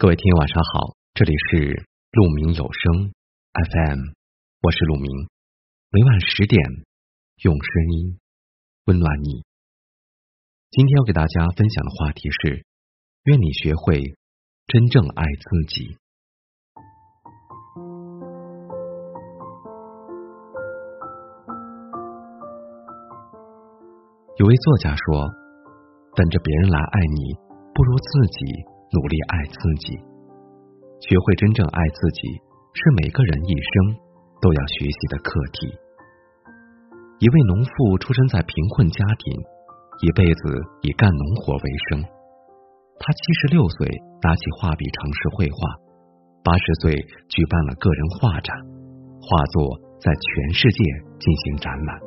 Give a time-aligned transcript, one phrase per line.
[0.00, 1.74] 各位听友晚上好，这里是
[2.12, 3.10] 鹿鸣有声
[3.52, 3.98] FM，
[4.62, 5.10] 我是鹿鸣，
[5.90, 6.62] 每晚十点
[7.42, 8.18] 用声音
[8.84, 9.42] 温暖你。
[10.70, 12.64] 今天要给大家分享的话题是：
[13.24, 13.98] 愿你学会
[14.68, 15.96] 真正爱自己。
[24.38, 25.26] 有位作家说，
[26.14, 27.34] 等着别人来爱你，
[27.74, 28.77] 不如自己。
[28.90, 29.96] 努力爱自己，
[31.04, 32.20] 学会真正爱自己，
[32.72, 34.00] 是每个人一生
[34.40, 35.68] 都要学习的课题。
[37.20, 39.28] 一位农妇出生在贫困家庭，
[40.08, 40.40] 一辈子
[40.80, 42.00] 以干农活为生。
[42.98, 43.84] 她七十六岁
[44.22, 45.58] 拿起画笔尝试绘画，
[46.42, 46.92] 八十岁
[47.28, 48.56] 举办了个人画展，
[49.20, 50.80] 画作在全世界
[51.20, 52.00] 进行展览。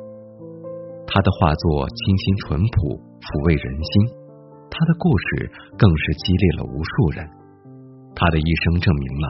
[1.06, 4.21] 她的画作清新淳朴，抚慰人心。
[4.72, 5.26] 他的故事
[5.78, 7.20] 更是激励了无数人。
[8.16, 9.26] 他的一生证明了，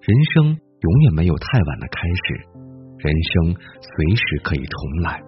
[0.00, 2.40] 人生永远没有太晚的开始，
[2.96, 3.54] 人生
[3.84, 5.20] 随时可以重来。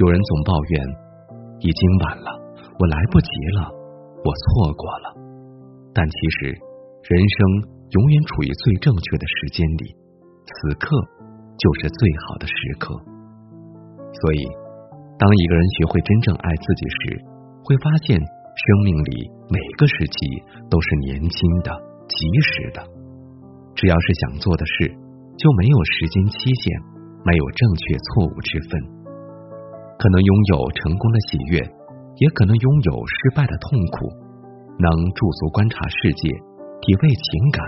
[0.00, 0.72] 有人总抱怨
[1.60, 2.30] 已经晚了，
[2.80, 3.28] 我来不及
[3.60, 3.68] 了，
[4.24, 5.06] 我错过了。
[5.92, 6.48] 但其实，
[7.12, 7.38] 人生
[7.92, 9.84] 永远处于最正确的时间里，
[10.48, 10.88] 此刻
[11.60, 12.88] 就是最好的时刻。
[14.24, 14.38] 所以，
[15.18, 17.29] 当一个人学会真正爱自己时，
[17.64, 19.10] 会发现，生命里
[19.52, 20.16] 每个时期
[20.70, 21.70] 都是年轻的、
[22.08, 22.80] 及时的。
[23.76, 24.88] 只要是想做的事，
[25.36, 26.62] 就没有时间期限，
[27.24, 28.70] 没有正确错误之分。
[29.98, 31.60] 可能拥有成功的喜悦，
[32.16, 34.08] 也可能拥有失败的痛苦。
[34.80, 36.28] 能驻足观察世界，
[36.80, 37.60] 体味情感，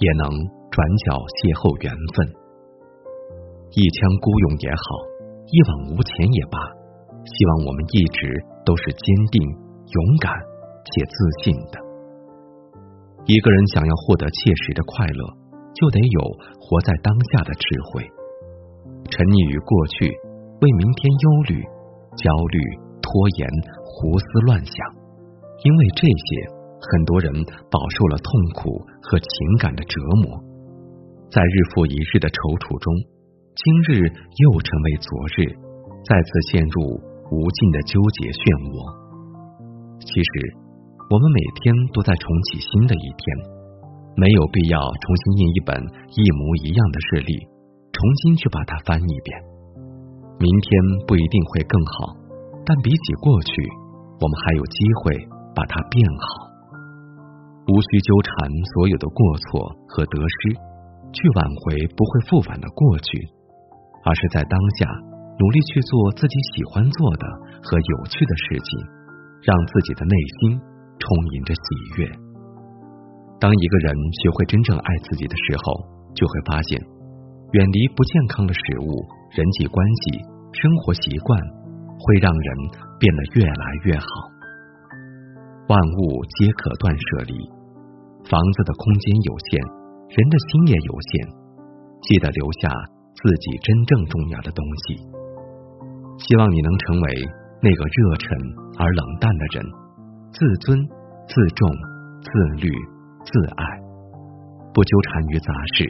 [0.00, 0.32] 也能
[0.72, 2.24] 转角邂逅缘分。
[3.76, 4.84] 一腔孤勇也好，
[5.52, 6.56] 一往无前也罢，
[7.28, 8.55] 希望我们一直。
[8.66, 10.28] 都是坚定、勇敢
[10.82, 11.14] 且自
[11.46, 11.78] 信的。
[13.24, 14.36] 一个人想要获得切
[14.66, 15.22] 实的快乐，
[15.72, 16.20] 就得有
[16.58, 18.02] 活在当下的智慧。
[19.08, 20.10] 沉溺于过去，
[20.58, 21.24] 为明天忧
[21.54, 21.62] 虑、
[22.18, 22.58] 焦虑、
[22.98, 23.06] 拖
[23.38, 23.46] 延、
[23.86, 24.74] 胡思乱想，
[25.62, 26.24] 因为这些，
[26.82, 27.30] 很多人
[27.70, 28.66] 饱受了痛苦
[29.06, 29.30] 和情
[29.62, 29.94] 感的折
[30.26, 30.42] 磨，
[31.30, 32.86] 在日复一日的踌躇中，
[33.54, 35.06] 今日又成为昨
[35.38, 35.38] 日，
[36.02, 37.14] 再次陷入。
[37.30, 38.76] 无尽的纠结漩涡。
[39.98, 40.32] 其实，
[41.10, 43.22] 我们每天都在重启新的一天，
[44.14, 45.70] 没有必要重新印一本
[46.14, 47.30] 一模一样的事例，
[47.90, 49.34] 重新去把它翻一遍。
[50.38, 50.66] 明天
[51.10, 51.94] 不一定会更好，
[52.62, 53.50] 但比起过去，
[54.22, 55.08] 我们还有机会
[55.50, 56.46] 把它变好。
[57.66, 58.30] 无需纠缠
[58.78, 59.18] 所有的过
[59.50, 60.54] 错和得失，
[61.10, 63.10] 去挽回不会复返的过去，
[64.06, 65.15] 而是在当下。
[65.38, 67.22] 努力去做自己喜欢做的
[67.60, 68.80] 和有趣的事情，
[69.42, 70.58] 让自己的内心
[70.98, 71.04] 充
[71.36, 71.62] 盈着喜
[72.00, 72.08] 悦。
[73.38, 73.92] 当一个人
[74.22, 76.80] 学会真正爱自己的时候，就会发现
[77.52, 78.88] 远离不健康的食物、
[79.36, 80.24] 人际关系、
[80.56, 81.36] 生活习惯，
[82.00, 82.48] 会让人
[82.98, 84.06] 变得越来越好。
[85.68, 87.34] 万物皆可断舍离，
[88.24, 89.60] 房子的空间有限，
[90.16, 91.10] 人的心也有限，
[92.00, 92.72] 记得留下
[93.12, 95.15] 自己真正重要的东西。
[96.18, 97.06] 希望你能成为
[97.60, 98.28] 那个热忱
[98.78, 99.64] 而冷淡的人，
[100.32, 100.76] 自尊、
[101.28, 101.68] 自重、
[102.22, 102.28] 自
[102.64, 102.68] 律、
[103.20, 103.62] 自爱，
[104.72, 105.84] 不纠缠于杂事，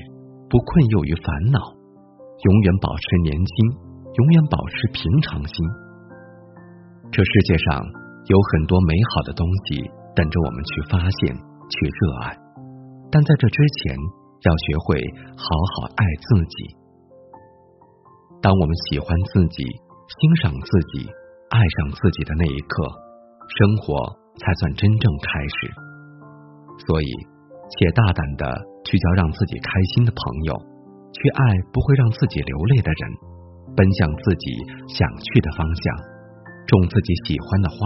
[0.51, 3.51] 不困囿于烦恼，永远保持年轻，
[4.03, 5.55] 永远保持平常心。
[7.15, 7.87] 这世界上
[8.27, 9.79] 有很多美好的东西
[10.17, 11.39] 等着我们去发现、
[11.71, 12.35] 去热爱，
[13.15, 13.95] 但在这之前，
[14.43, 14.99] 要学会
[15.39, 16.75] 好好爱自己。
[18.43, 19.65] 当我们喜欢自己，
[20.07, 21.03] 欣赏自己，
[21.51, 22.87] 爱上自己的那一刻，
[23.43, 24.07] 生活
[24.39, 25.67] 才算真正开始。
[26.87, 27.07] 所以，
[27.69, 28.47] 且大胆的
[28.87, 30.55] 去交让自己开心的朋友，
[31.11, 33.03] 去爱不会让自己流泪的人，
[33.75, 34.63] 奔向自己
[34.95, 35.85] 想去的方向，
[36.71, 37.77] 种自己喜欢的花，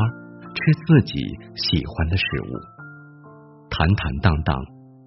[0.52, 1.16] 吃自己
[1.56, 2.48] 喜欢的食物，
[3.72, 4.52] 坦坦荡荡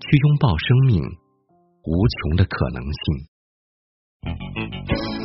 [0.01, 5.22] 去拥抱生命无穷的可能性。